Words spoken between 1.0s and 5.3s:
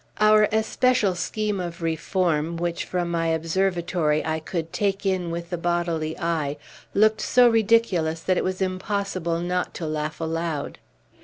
scheme of reform, which, from my observatory, I could take in